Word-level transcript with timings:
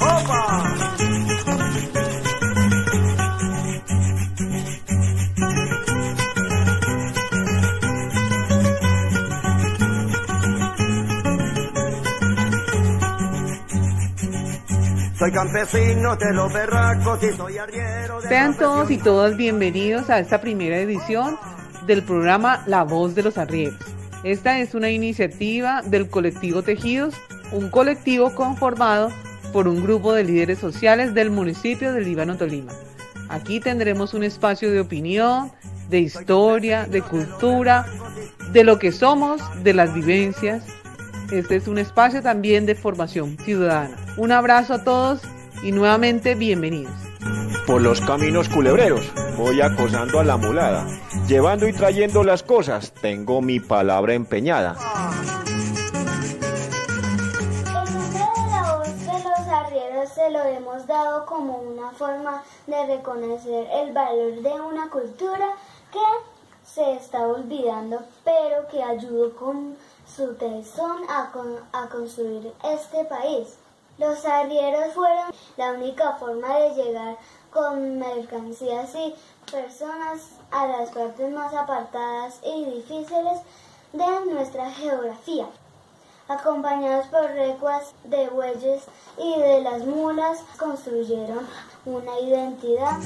¡Opa! 0.00 0.76
Soy 15.18 15.32
campesino 15.32 16.14
de 16.14 16.32
los 16.32 16.52
berracos 16.52 17.22
y 17.24 17.32
soy 17.32 17.58
arriero 17.58 18.20
de 18.20 18.28
Sean 18.28 18.56
todos 18.56 18.88
y 18.92 18.98
todas 18.98 19.36
bienvenidos 19.36 20.08
a 20.08 20.20
esta 20.20 20.40
primera 20.40 20.78
edición 20.78 21.36
del 21.88 22.04
programa 22.04 22.62
La 22.66 22.84
Voz 22.84 23.16
de 23.16 23.24
los 23.24 23.38
Arrieros. 23.38 23.74
Esta 24.22 24.60
es 24.60 24.74
una 24.74 24.90
iniciativa 24.90 25.82
del 25.82 26.08
colectivo 26.08 26.62
Tejidos, 26.62 27.14
un 27.52 27.70
colectivo 27.70 28.34
conformado 28.34 29.10
por 29.52 29.68
un 29.68 29.82
grupo 29.82 30.12
de 30.12 30.24
líderes 30.24 30.58
sociales 30.58 31.14
del 31.14 31.30
municipio 31.30 31.92
de 31.92 32.02
Líbano 32.02 32.36
Tolima. 32.36 32.72
Aquí 33.28 33.60
tendremos 33.60 34.14
un 34.14 34.24
espacio 34.24 34.70
de 34.70 34.80
opinión, 34.80 35.52
de 35.88 36.00
historia, 36.00 36.86
de 36.86 37.02
cultura, 37.02 37.86
de 38.52 38.64
lo 38.64 38.78
que 38.78 38.92
somos, 38.92 39.40
de 39.62 39.74
las 39.74 39.92
vivencias. 39.92 40.64
Este 41.30 41.56
es 41.56 41.68
un 41.68 41.78
espacio 41.78 42.22
también 42.22 42.66
de 42.66 42.74
formación 42.74 43.36
ciudadana. 43.38 43.96
Un 44.16 44.32
abrazo 44.32 44.74
a 44.74 44.84
todos 44.84 45.20
y 45.62 45.72
nuevamente 45.72 46.34
bienvenidos. 46.34 46.92
Por 47.66 47.82
los 47.82 48.00
caminos 48.00 48.48
culebreros 48.48 49.12
voy 49.36 49.60
acosando 49.60 50.20
a 50.20 50.24
la 50.24 50.38
mulada, 50.38 50.86
llevando 51.28 51.68
y 51.68 51.72
trayendo 51.72 52.24
las 52.24 52.42
cosas, 52.42 52.94
tengo 53.00 53.42
mi 53.42 53.60
palabra 53.60 54.14
empeñada. 54.14 54.76
Se 60.08 60.30
lo 60.30 60.42
hemos 60.42 60.86
dado 60.86 61.26
como 61.26 61.58
una 61.58 61.90
forma 61.90 62.42
de 62.66 62.86
reconocer 62.86 63.68
el 63.70 63.92
valor 63.92 64.40
de 64.40 64.60
una 64.60 64.90
cultura 64.90 65.54
que 65.92 65.98
se 66.64 66.94
está 66.94 67.26
olvidando, 67.26 68.00
pero 68.24 68.66
que 68.68 68.82
ayudó 68.82 69.34
con 69.36 69.76
su 70.06 70.34
tesón 70.34 71.02
a, 71.08 71.30
a 71.72 71.88
construir 71.88 72.52
este 72.64 73.04
país. 73.04 73.58
Los 73.98 74.24
arrieros 74.24 74.92
fueron 74.94 75.32
la 75.56 75.72
única 75.72 76.12
forma 76.14 76.56
de 76.58 76.74
llegar 76.74 77.16
con 77.52 77.98
mercancías 77.98 78.94
y 78.94 79.14
personas 79.50 80.30
a 80.50 80.66
las 80.66 80.90
partes 80.90 81.32
más 81.32 81.52
apartadas 81.54 82.38
y 82.44 82.64
difíciles 82.66 83.40
de 83.92 84.32
nuestra 84.32 84.70
geografía 84.70 85.48
acompañados 86.28 87.06
por 87.08 87.30
recuas 87.30 87.94
de 88.04 88.28
bueyes 88.28 88.82
y 89.18 89.40
de 89.40 89.60
las 89.62 89.84
mulas, 89.84 90.38
construyeron 90.58 91.46
una 91.84 92.20
identidad. 92.20 92.98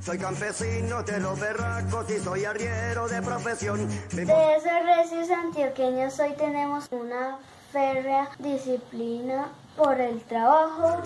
Soy 0.00 0.18
campesino 0.18 1.02
de 1.02 1.18
los 1.18 1.38
berracos 1.40 2.08
y 2.10 2.18
soy 2.20 2.44
arriero 2.44 3.08
de 3.08 3.20
profesión. 3.22 3.88
De 4.12 4.22
esos 4.22 4.84
recios 4.84 5.30
antioqueños 5.30 6.18
hoy 6.20 6.32
tenemos 6.34 6.86
una 6.92 7.38
férrea 7.72 8.28
disciplina 8.38 9.48
por 9.76 10.00
el 10.00 10.20
trabajo. 10.22 11.02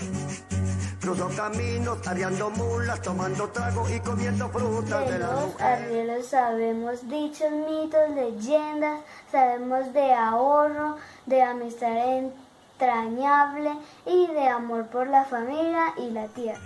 Cruzo 1.01 1.31
caminos, 1.35 2.07
arriando 2.07 2.51
mulas, 2.51 3.01
tomando 3.01 3.49
trago 3.49 3.89
y 3.89 3.99
comiendo 4.01 4.51
frutas 4.51 5.07
De 5.07 5.13
de 5.13 5.19
la 5.19 5.33
los 5.33 5.47
mujer. 5.47 5.67
arrieros 5.67 6.27
sabemos 6.27 7.09
dichos, 7.09 7.51
mitos, 7.51 8.11
leyendas, 8.15 9.01
sabemos 9.33 9.93
de 9.95 10.13
ahorro, 10.13 10.99
de 11.25 11.43
amistad 11.43 12.19
entrañable 12.19 13.73
y 14.05 14.27
de 14.27 14.49
amor 14.49 14.89
por 14.89 15.07
la 15.07 15.25
familia 15.25 15.95
y 15.97 16.11
la 16.11 16.27
tierra. 16.29 16.61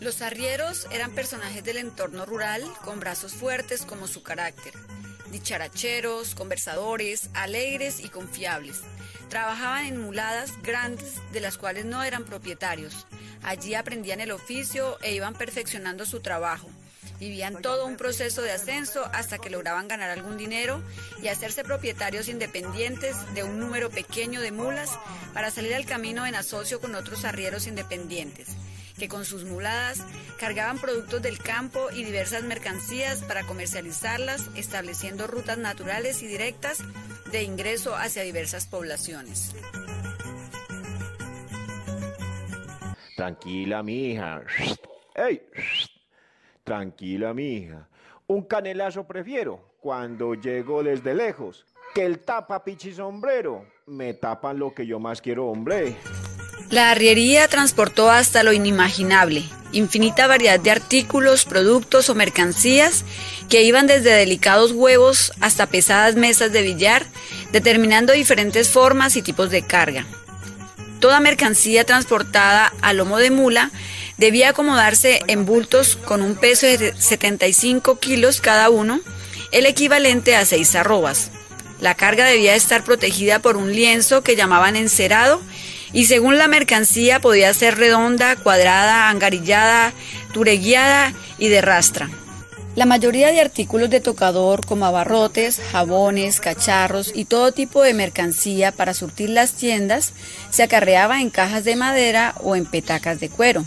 Los 0.00 0.20
arrieros 0.20 0.86
eran 0.90 1.12
personajes 1.12 1.64
del 1.64 1.78
entorno 1.78 2.26
rural 2.26 2.62
con 2.84 3.00
brazos 3.00 3.32
fuertes 3.32 3.86
como 3.86 4.06
su 4.06 4.22
carácter. 4.22 4.74
Dicharacheros, 5.34 6.36
conversadores, 6.36 7.28
alegres 7.34 7.98
y 7.98 8.08
confiables. 8.08 8.82
Trabajaban 9.28 9.84
en 9.84 10.00
muladas 10.00 10.52
grandes 10.62 11.14
de 11.32 11.40
las 11.40 11.58
cuales 11.58 11.86
no 11.86 12.04
eran 12.04 12.24
propietarios. 12.24 13.04
Allí 13.42 13.74
aprendían 13.74 14.20
el 14.20 14.30
oficio 14.30 14.96
e 15.02 15.12
iban 15.12 15.34
perfeccionando 15.34 16.06
su 16.06 16.20
trabajo. 16.20 16.68
Vivían 17.18 17.62
todo 17.62 17.84
un 17.84 17.96
proceso 17.96 18.42
de 18.42 18.52
ascenso 18.52 19.10
hasta 19.12 19.38
que 19.38 19.50
lograban 19.50 19.88
ganar 19.88 20.10
algún 20.10 20.36
dinero 20.36 20.80
y 21.20 21.26
hacerse 21.26 21.64
propietarios 21.64 22.28
independientes 22.28 23.16
de 23.34 23.42
un 23.42 23.58
número 23.58 23.90
pequeño 23.90 24.40
de 24.40 24.52
mulas 24.52 24.96
para 25.32 25.50
salir 25.50 25.74
al 25.74 25.84
camino 25.84 26.26
en 26.26 26.36
asocio 26.36 26.80
con 26.80 26.94
otros 26.94 27.24
arrieros 27.24 27.66
independientes 27.66 28.56
que 28.98 29.08
con 29.08 29.24
sus 29.24 29.44
muladas 29.44 30.04
cargaban 30.38 30.78
productos 30.78 31.22
del 31.22 31.38
campo 31.38 31.90
y 31.92 32.04
diversas 32.04 32.44
mercancías 32.44 33.22
para 33.22 33.44
comercializarlas, 33.44 34.50
estableciendo 34.56 35.26
rutas 35.26 35.58
naturales 35.58 36.22
y 36.22 36.26
directas 36.26 36.82
de 37.30 37.42
ingreso 37.42 37.96
hacia 37.96 38.22
diversas 38.22 38.66
poblaciones. 38.66 39.54
Tranquila, 43.16 43.82
mi 43.82 44.10
hija. 44.10 44.42
¡Ey! 45.14 45.42
Tranquila, 46.64 47.32
mi 47.32 47.56
hija. 47.58 47.88
Un 48.26 48.42
canelazo 48.42 49.06
prefiero 49.06 49.76
cuando 49.80 50.34
llego 50.34 50.82
desde 50.82 51.14
lejos. 51.14 51.66
Que 51.94 52.04
el 52.04 52.20
tapa 52.20 52.64
pichi 52.64 52.92
sombrero. 52.92 53.66
Me 53.86 54.14
tapan 54.14 54.58
lo 54.58 54.74
que 54.74 54.86
yo 54.86 54.98
más 54.98 55.20
quiero, 55.20 55.46
hombre. 55.46 55.96
La 56.74 56.90
arriería 56.90 57.46
transportó 57.46 58.10
hasta 58.10 58.42
lo 58.42 58.52
inimaginable, 58.52 59.44
infinita 59.70 60.26
variedad 60.26 60.58
de 60.58 60.72
artículos, 60.72 61.44
productos 61.44 62.10
o 62.10 62.16
mercancías 62.16 63.04
que 63.48 63.62
iban 63.62 63.86
desde 63.86 64.10
delicados 64.10 64.72
huevos 64.72 65.32
hasta 65.40 65.66
pesadas 65.66 66.16
mesas 66.16 66.50
de 66.50 66.62
billar, 66.62 67.06
determinando 67.52 68.12
diferentes 68.12 68.70
formas 68.70 69.14
y 69.14 69.22
tipos 69.22 69.50
de 69.50 69.62
carga. 69.62 70.04
Toda 70.98 71.20
mercancía 71.20 71.84
transportada 71.84 72.72
a 72.82 72.92
lomo 72.92 73.18
de 73.18 73.30
mula 73.30 73.70
debía 74.18 74.48
acomodarse 74.48 75.20
en 75.28 75.46
bultos 75.46 75.94
con 75.94 76.22
un 76.22 76.34
peso 76.34 76.66
de 76.66 76.92
75 76.98 78.00
kilos 78.00 78.40
cada 78.40 78.68
uno, 78.68 79.00
el 79.52 79.66
equivalente 79.66 80.34
a 80.34 80.44
seis 80.44 80.74
arrobas. 80.74 81.30
La 81.80 81.94
carga 81.94 82.24
debía 82.24 82.56
estar 82.56 82.82
protegida 82.82 83.38
por 83.38 83.56
un 83.56 83.72
lienzo 83.72 84.24
que 84.24 84.34
llamaban 84.34 84.74
encerado 84.74 85.40
y 85.94 86.06
según 86.06 86.36
la 86.36 86.48
mercancía 86.48 87.20
podía 87.20 87.54
ser 87.54 87.78
redonda, 87.78 88.36
cuadrada, 88.36 89.08
angarillada, 89.08 89.92
tureguiada 90.32 91.14
y 91.38 91.48
de 91.48 91.62
rastra. 91.62 92.10
La 92.74 92.86
mayoría 92.86 93.30
de 93.30 93.40
artículos 93.40 93.88
de 93.88 94.00
tocador 94.00 94.66
como 94.66 94.84
abarrotes, 94.84 95.60
jabones, 95.70 96.40
cacharros 96.40 97.12
y 97.14 97.24
todo 97.24 97.52
tipo 97.52 97.84
de 97.84 97.94
mercancía 97.94 98.72
para 98.72 98.94
surtir 98.94 99.30
las 99.30 99.52
tiendas 99.52 100.12
se 100.50 100.64
acarreaba 100.64 101.20
en 101.20 101.30
cajas 101.30 101.62
de 101.62 101.76
madera 101.76 102.34
o 102.42 102.56
en 102.56 102.66
petacas 102.66 103.20
de 103.20 103.28
cuero. 103.28 103.64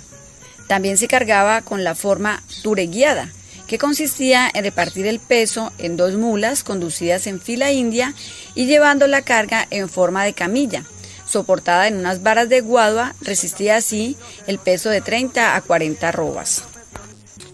También 0.68 0.98
se 0.98 1.08
cargaba 1.08 1.62
con 1.62 1.86
la 1.86 1.96
forma 1.96 2.44
tureguiada, 2.62 3.30
que 3.68 3.78
consistía 3.78 4.52
en 4.54 4.66
repartir 4.66 5.08
el 5.08 5.20
peso 5.20 5.72
en 5.78 5.96
dos 5.96 6.16
mulas 6.16 6.66
conducidas 6.66 7.28
en 7.28 7.40
fila 7.40 7.72
india 7.72 8.14
y 8.56 8.66
llevando 8.66 9.08
la 9.08 9.22
carga 9.22 9.66
en 9.70 9.88
forma 9.88 10.26
de 10.26 10.34
camilla, 10.34 10.84
soportada 11.28 11.88
en 11.88 11.98
unas 11.98 12.24
varas 12.24 12.50
de 12.50 12.62
guadua, 12.62 13.16
resistía 13.22 13.76
así 13.76 14.18
el 14.48 14.60
peso 14.60 14.90
de 14.90 15.02
30 15.02 15.56
a 15.56 15.62
40 15.62 16.08
arrobas. 16.08 16.64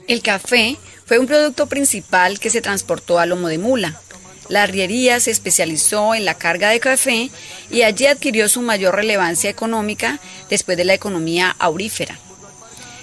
El 0.07 0.21
café 0.21 0.77
fue 1.05 1.19
un 1.19 1.27
producto 1.27 1.67
principal 1.67 2.39
que 2.39 2.49
se 2.49 2.61
transportó 2.61 3.19
a 3.19 3.25
lomo 3.25 3.47
de 3.47 3.57
mula. 3.57 3.99
La 4.49 4.63
arriería 4.63 5.19
se 5.19 5.31
especializó 5.31 6.13
en 6.15 6.25
la 6.25 6.35
carga 6.35 6.69
de 6.69 6.79
café 6.79 7.31
y 7.71 7.83
allí 7.83 8.05
adquirió 8.05 8.49
su 8.49 8.61
mayor 8.61 8.95
relevancia 8.95 9.49
económica 9.49 10.19
después 10.49 10.77
de 10.77 10.85
la 10.85 10.93
economía 10.93 11.55
aurífera. 11.59 12.19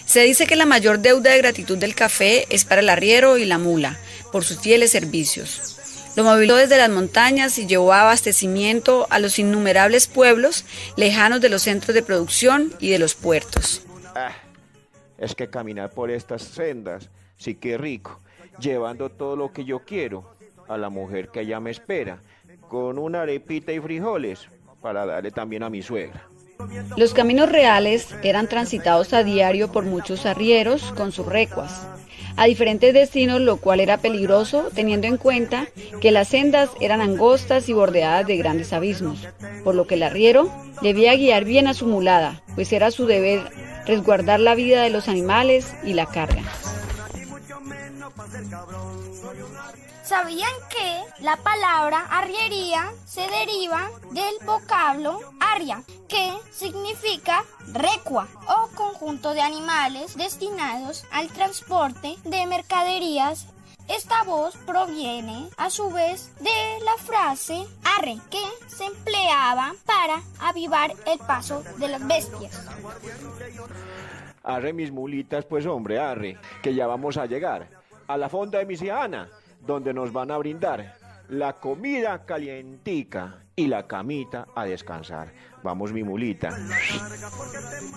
Se 0.05 0.21
dice 0.21 0.47
que 0.47 0.57
la 0.57 0.67
mayor 0.67 0.99
deuda 0.99 1.31
de 1.31 1.39
gratitud 1.39 1.79
del 1.79 1.95
café 1.95 2.47
es 2.51 2.65
para 2.65 2.81
el 2.81 2.91
arriero 2.91 3.39
y 3.39 3.45
la 3.45 3.59
mula, 3.59 3.99
por 4.33 4.45
sus 4.45 4.59
fieles 4.59 4.91
servicios. 4.91 5.80
Lo 6.17 6.25
moviló 6.25 6.57
desde 6.57 6.77
las 6.77 6.91
montañas 6.91 7.59
y 7.59 7.67
llevó 7.67 7.93
abastecimiento 7.93 9.07
a 9.11 9.19
los 9.19 9.39
innumerables 9.39 10.07
pueblos 10.07 10.65
lejanos 10.97 11.41
de 11.41 11.49
los 11.49 11.63
centros 11.63 11.95
de 11.95 12.03
producción 12.03 12.73
y 12.81 12.91
de 12.91 12.99
los 12.99 13.15
puertos. 13.15 13.83
Ah, 14.15 14.33
es 15.19 15.35
que 15.35 15.49
caminar 15.49 15.91
por 15.91 16.11
estas 16.11 16.43
sendas, 16.43 17.11
sí 17.37 17.55
que 17.55 17.79
rico, 17.79 18.21
llevando 18.59 19.11
todo 19.11 19.37
lo 19.37 19.53
que 19.53 19.65
yo 19.65 19.81
quiero 19.85 20.35
a 20.69 20.77
la 20.77 20.91
mujer 20.91 21.29
que 21.29 21.41
allá 21.41 21.61
me 21.61 21.71
espera, 21.71 22.21
con 22.69 22.99
una 22.99 23.23
arepita 23.23 23.73
y 23.73 23.81
frijoles 23.81 24.49
para 24.81 25.07
darle 25.07 25.31
también 25.31 25.63
a 25.63 25.71
mi 25.71 25.83
suegra. 25.83 26.27
Los 26.97 27.15
caminos 27.15 27.51
reales 27.51 28.15
eran 28.23 28.47
transitados 28.49 29.13
a 29.13 29.23
diario 29.23 29.73
por 29.73 29.85
muchos 29.85 30.27
arrieros 30.27 30.93
con 30.93 31.13
sus 31.13 31.27
recuas. 31.27 31.87
A 32.41 32.47
diferentes 32.47 32.95
destinos, 32.95 33.39
lo 33.39 33.59
cual 33.59 33.81
era 33.81 33.99
peligroso 33.99 34.71
teniendo 34.75 35.07
en 35.07 35.19
cuenta 35.19 35.69
que 36.01 36.11
las 36.11 36.29
sendas 36.29 36.71
eran 36.81 37.03
angostas 37.03 37.69
y 37.69 37.75
bordeadas 37.75 38.27
de 38.27 38.39
grandes 38.39 38.73
abismos, 38.73 39.29
por 39.63 39.75
lo 39.75 39.87
que 39.87 39.97
el 39.97 40.03
arriero 40.03 40.51
debía 40.81 41.15
guiar 41.17 41.45
bien 41.45 41.67
a 41.67 41.75
su 41.75 41.85
mulada, 41.85 42.43
pues 42.55 42.73
era 42.73 42.91
su 42.91 43.05
deber 43.05 43.43
resguardar 43.85 44.41
la 44.41 44.55
vida 44.55 44.83
de 44.83 44.89
los 44.89 45.07
animales 45.07 45.75
y 45.85 45.93
la 45.93 46.07
carga. 46.07 46.43
¿Sabían 50.11 50.51
que 50.69 51.23
la 51.23 51.37
palabra 51.37 52.05
arriería 52.11 52.93
se 53.07 53.21
deriva 53.21 53.91
del 54.11 54.45
vocablo 54.45 55.21
aria, 55.39 55.85
que 56.09 56.33
significa 56.51 57.45
recua 57.73 58.27
o 58.49 58.75
conjunto 58.75 59.35
de 59.35 59.41
animales 59.41 60.17
destinados 60.17 61.05
al 61.13 61.29
transporte 61.29 62.17
de 62.25 62.45
mercaderías? 62.49 63.47
Esta 63.87 64.25
voz 64.25 64.57
proviene 64.67 65.49
a 65.57 65.71
su 65.71 65.93
vez 65.93 66.35
de 66.41 66.85
la 66.85 66.97
frase 66.97 67.65
arre, 67.85 68.19
que 68.33 68.43
se 68.67 68.87
empleaba 68.87 69.75
para 69.87 70.23
avivar 70.41 70.91
el 71.07 71.21
paso 71.21 71.63
de 71.79 71.87
las 71.87 72.05
bestias. 72.05 72.67
Arre 74.43 74.73
mis 74.73 74.91
mulitas, 74.91 75.45
pues 75.45 75.67
hombre, 75.67 76.01
arre, 76.01 76.37
que 76.65 76.75
ya 76.75 76.89
vamos 76.89 77.17
a 77.17 77.27
llegar 77.27 77.69
a 78.09 78.17
la 78.17 78.29
fonda 78.29 78.59
de 78.59 78.67
Misiana 78.67 79.29
donde 79.67 79.95
nos 79.95 80.13
van 80.13 80.31
a 80.31 80.39
brindar 80.39 80.95
la 81.29 81.55
comida 81.55 82.25
calientica 82.27 83.45
y 83.55 83.69
la 83.69 83.87
camita 83.87 84.47
a 84.57 84.65
descansar. 84.65 85.33
Vamos, 85.63 85.93
mi 85.93 86.03
mulita. 86.03 86.57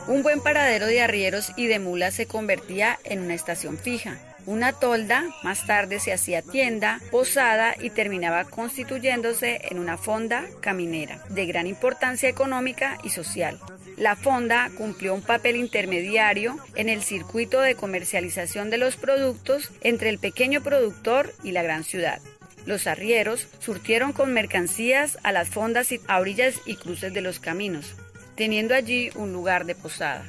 Un 0.07 0.21
buen 0.21 0.41
paradero 0.41 0.85
de 0.85 1.01
arrieros 1.01 1.51
y 1.55 1.67
de 1.67 1.79
mulas 1.79 2.13
se 2.13 2.27
convertía 2.27 2.99
en 3.05 3.21
una 3.21 3.33
estación 3.33 3.77
fija. 3.77 4.17
Una 4.45 4.73
tolda 4.73 5.23
más 5.43 5.65
tarde 5.65 5.99
se 5.99 6.11
hacía 6.11 6.41
tienda, 6.41 6.99
posada 7.11 7.75
y 7.79 7.91
terminaba 7.91 8.43
constituyéndose 8.43 9.61
en 9.71 9.79
una 9.79 9.97
fonda 9.97 10.43
caminera 10.59 11.23
de 11.29 11.45
gran 11.45 11.65
importancia 11.65 12.27
económica 12.27 12.97
y 13.03 13.09
social. 13.09 13.57
La 14.03 14.17
fonda 14.17 14.69
cumplió 14.75 15.13
un 15.13 15.21
papel 15.21 15.55
intermediario 15.55 16.57
en 16.75 16.89
el 16.89 17.03
circuito 17.03 17.61
de 17.61 17.75
comercialización 17.75 18.69
de 18.69 18.77
los 18.77 18.97
productos 18.97 19.71
entre 19.79 20.09
el 20.09 20.19
pequeño 20.19 20.61
productor 20.61 21.33
y 21.41 21.53
la 21.53 21.63
gran 21.63 21.85
ciudad. 21.85 22.19
Los 22.65 22.85
arrieros 22.85 23.47
surtieron 23.59 24.11
con 24.11 24.33
mercancías 24.33 25.17
a 25.23 25.31
las 25.31 25.47
fondas 25.47 25.87
a 26.09 26.19
orillas 26.19 26.55
y 26.65 26.75
cruces 26.75 27.13
de 27.13 27.21
los 27.21 27.39
caminos, 27.39 27.95
teniendo 28.35 28.75
allí 28.75 29.09
un 29.15 29.31
lugar 29.31 29.63
de 29.63 29.75
posada. 29.75 30.25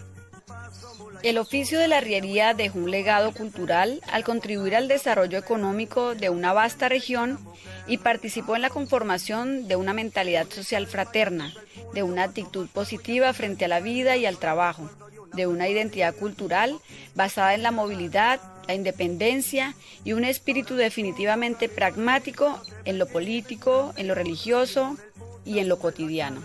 El 1.24 1.38
oficio 1.38 1.78
de 1.78 1.88
la 1.88 1.96
arriería 1.96 2.52
dejó 2.52 2.78
un 2.78 2.90
legado 2.90 3.32
cultural 3.32 4.02
al 4.12 4.24
contribuir 4.24 4.76
al 4.76 4.88
desarrollo 4.88 5.38
económico 5.38 6.14
de 6.14 6.28
una 6.28 6.52
vasta 6.52 6.86
región 6.90 7.38
y 7.86 7.96
participó 7.96 8.56
en 8.56 8.60
la 8.60 8.68
conformación 8.68 9.66
de 9.66 9.76
una 9.76 9.94
mentalidad 9.94 10.46
social 10.50 10.86
fraterna, 10.86 11.54
de 11.94 12.02
una 12.02 12.24
actitud 12.24 12.68
positiva 12.68 13.32
frente 13.32 13.64
a 13.64 13.68
la 13.68 13.80
vida 13.80 14.18
y 14.18 14.26
al 14.26 14.36
trabajo, 14.36 14.90
de 15.32 15.46
una 15.46 15.66
identidad 15.66 16.14
cultural 16.14 16.78
basada 17.14 17.54
en 17.54 17.62
la 17.62 17.70
movilidad, 17.70 18.38
la 18.68 18.74
independencia 18.74 19.74
y 20.04 20.12
un 20.12 20.24
espíritu 20.24 20.74
definitivamente 20.74 21.70
pragmático 21.70 22.60
en 22.84 22.98
lo 22.98 23.06
político, 23.06 23.94
en 23.96 24.08
lo 24.08 24.14
religioso 24.14 24.98
y 25.46 25.58
en 25.58 25.70
lo 25.70 25.78
cotidiano. 25.78 26.42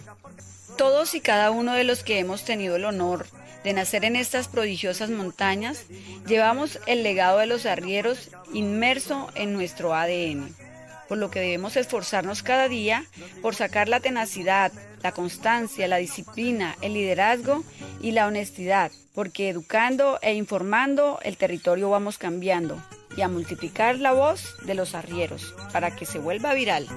Todos 0.77 1.15
y 1.15 1.19
cada 1.19 1.51
uno 1.51 1.73
de 1.73 1.83
los 1.83 2.01
que 2.01 2.19
hemos 2.19 2.45
tenido 2.45 2.77
el 2.77 2.85
honor 2.85 3.25
de 3.63 3.73
nacer 3.73 4.06
en 4.06 4.15
estas 4.15 4.47
prodigiosas 4.47 5.09
montañas, 5.09 5.85
llevamos 6.27 6.79
el 6.88 7.03
legado 7.03 7.39
de 7.39 7.45
los 7.45 7.65
arrieros 7.65 8.29
inmerso 8.53 9.29
en 9.35 9.53
nuestro 9.53 9.94
ADN, 9.94 10.56
por 11.07 11.17
lo 11.17 11.29
que 11.31 11.39
debemos 11.39 11.75
esforzarnos 11.75 12.44
cada 12.44 12.67
día 12.67 13.06
por 13.41 13.56
sacar 13.56 13.89
la 13.89 14.00
tenacidad, 14.00 14.71
la 15.01 15.11
constancia, 15.11 15.88
la 15.88 15.97
disciplina, 15.97 16.75
el 16.81 16.94
liderazgo 16.94 17.63
y 18.01 18.11
la 18.11 18.27
honestidad, 18.27 18.91
porque 19.13 19.50
educando 19.50 20.19
e 20.21 20.33
informando 20.33 21.19
el 21.23 21.38
territorio 21.38 21.89
vamos 21.89 22.17
cambiando 22.17 22.81
y 23.17 23.21
a 23.21 23.27
multiplicar 23.27 23.97
la 23.97 24.13
voz 24.13 24.56
de 24.65 24.75
los 24.75 24.95
arrieros 24.95 25.53
para 25.73 25.95
que 25.95 26.06
se 26.06 26.19
vuelva 26.19 26.53
viral. 26.53 26.88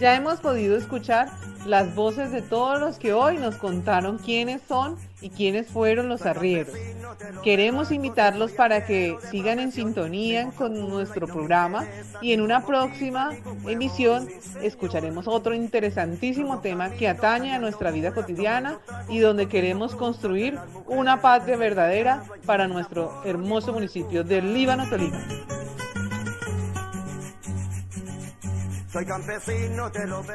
Ya 0.00 0.16
hemos 0.16 0.40
podido 0.40 0.78
escuchar 0.78 1.28
las 1.66 1.94
voces 1.94 2.32
de 2.32 2.40
todos 2.40 2.80
los 2.80 2.98
que 2.98 3.12
hoy 3.12 3.36
nos 3.36 3.56
contaron 3.56 4.16
quiénes 4.16 4.62
son 4.66 4.96
y 5.20 5.28
quiénes 5.28 5.66
fueron 5.66 6.08
los 6.08 6.24
arrieros. 6.24 6.74
Queremos 7.44 7.92
invitarlos 7.92 8.52
para 8.52 8.86
que 8.86 9.18
sigan 9.30 9.58
en 9.58 9.72
sintonía 9.72 10.52
con 10.56 10.88
nuestro 10.88 11.26
programa 11.26 11.84
y 12.22 12.32
en 12.32 12.40
una 12.40 12.64
próxima 12.64 13.32
emisión 13.66 14.26
escucharemos 14.62 15.28
otro 15.28 15.52
interesantísimo 15.52 16.60
tema 16.60 16.92
que 16.92 17.06
atañe 17.06 17.52
a 17.54 17.58
nuestra 17.58 17.90
vida 17.90 18.14
cotidiana 18.14 18.78
y 19.10 19.18
donde 19.18 19.48
queremos 19.48 19.94
construir 19.94 20.58
una 20.86 21.20
patria 21.20 21.58
verdadera 21.58 22.24
para 22.46 22.68
nuestro 22.68 23.22
hermoso 23.26 23.74
municipio 23.74 24.24
del 24.24 24.54
Líbano 24.54 24.88
Tolima. 24.88 25.22
Soy 28.92 29.06
campesino 29.06 29.88
de 29.90 30.06
los 30.08 30.26